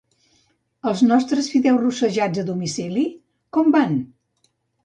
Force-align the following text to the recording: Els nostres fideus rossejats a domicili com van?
Els 0.91 1.03
nostres 1.09 1.51
fideus 1.55 1.83
rossejats 1.85 2.43
a 2.45 2.49
domicili 2.49 3.07
com 3.59 3.73
van? 3.77 3.97